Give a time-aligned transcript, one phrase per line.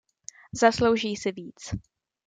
[0.53, 1.71] Zaslouží si víc.